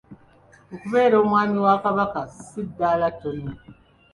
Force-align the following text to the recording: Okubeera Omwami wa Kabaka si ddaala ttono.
Okubeera 0.73 1.15
Omwami 1.23 1.57
wa 1.65 1.75
Kabaka 1.83 2.21
si 2.45 2.61
ddaala 2.67 3.07
ttono. 3.13 3.51